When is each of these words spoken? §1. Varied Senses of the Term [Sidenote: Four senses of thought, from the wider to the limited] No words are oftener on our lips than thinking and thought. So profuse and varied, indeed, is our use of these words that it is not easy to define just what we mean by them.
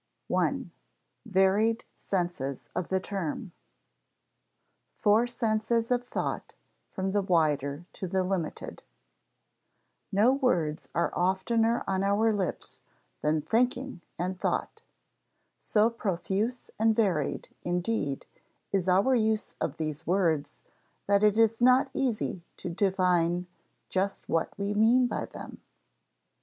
§1. 0.29 0.71
Varied 1.27 1.85
Senses 1.95 2.69
of 2.75 2.87
the 2.87 2.99
Term 2.99 3.51
[Sidenote: 4.95 4.95
Four 4.95 5.27
senses 5.27 5.91
of 5.91 6.03
thought, 6.07 6.55
from 6.89 7.11
the 7.11 7.21
wider 7.21 7.85
to 7.93 8.07
the 8.07 8.23
limited] 8.23 8.81
No 10.11 10.31
words 10.33 10.87
are 10.95 11.13
oftener 11.13 11.83
on 11.85 12.01
our 12.01 12.33
lips 12.33 12.83
than 13.21 13.43
thinking 13.43 14.01
and 14.17 14.39
thought. 14.39 14.81
So 15.59 15.91
profuse 15.91 16.71
and 16.79 16.95
varied, 16.95 17.49
indeed, 17.61 18.25
is 18.71 18.89
our 18.89 19.13
use 19.13 19.53
of 19.61 19.77
these 19.77 20.07
words 20.07 20.63
that 21.05 21.21
it 21.23 21.37
is 21.37 21.61
not 21.61 21.91
easy 21.93 22.43
to 22.57 22.71
define 22.71 23.45
just 23.87 24.27
what 24.27 24.57
we 24.57 24.73
mean 24.73 25.05
by 25.05 25.25
them. 25.27 25.61